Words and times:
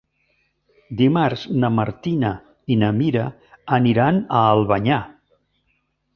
Dimarts 1.01 1.43
na 1.63 1.69
Martina 1.79 2.31
i 2.75 2.79
na 2.85 2.91
Mira 3.03 3.27
aniran 3.79 4.19
a 4.41 4.43
Albanyà. 4.57 5.01